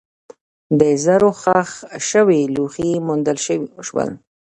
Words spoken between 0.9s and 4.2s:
زرو ښخ شوي لوښي وموندل شول.